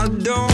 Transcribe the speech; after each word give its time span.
I 0.00 0.08
don't 0.08 0.49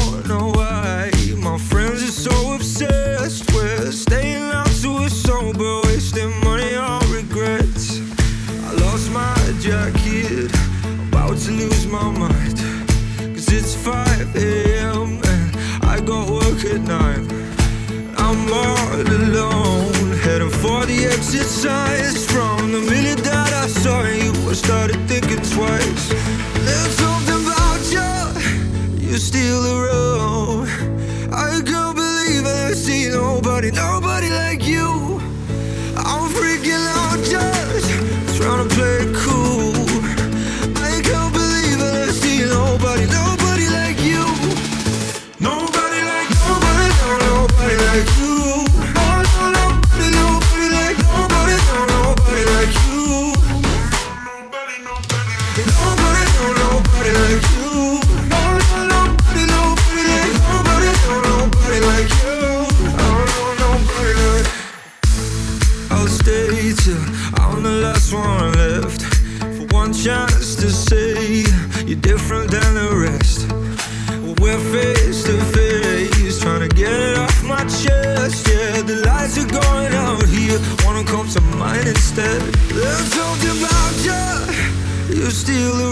still 85.46 85.85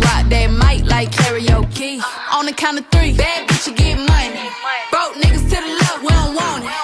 gotta 0.00 0.06
rock 0.06 0.30
that 0.30 0.50
mic 0.50 0.88
like 0.90 1.10
karaoke. 1.10 2.00
On 2.32 2.46
the 2.46 2.52
count 2.52 2.78
of 2.78 2.86
three, 2.88 3.12
bad 3.16 3.48
bitch, 3.48 3.66
you 3.66 3.74
get 3.74 3.96
money. 3.96 4.50
Broke 4.90 5.14
niggas 5.14 5.48
to 5.50 5.56
the 5.56 5.76
left, 5.80 6.02
we 6.02 6.08
don't 6.08 6.34
want 6.34 6.64
it. 6.64 6.83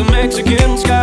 the 0.00 0.10
Mexicans 0.12 0.80
sky. 0.80 0.99